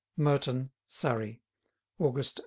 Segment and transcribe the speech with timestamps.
[0.17, 1.43] MERTON, SURREY:
[1.99, 2.39] August, 1898.